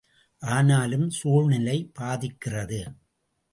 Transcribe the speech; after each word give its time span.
ஆனாலும், 0.41 1.09
சூழ்நிலை 1.09 1.91
பாதிக்கிறது! 1.99 2.81